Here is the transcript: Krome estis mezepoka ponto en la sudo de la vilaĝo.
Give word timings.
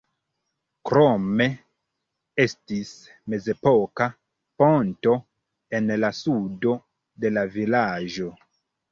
Krome 0.89 1.45
estis 2.43 2.93
mezepoka 3.33 4.07
ponto 4.63 5.13
en 5.81 5.91
la 6.05 6.09
sudo 6.21 6.73
de 7.25 7.31
la 7.35 7.45
vilaĝo. 7.57 8.31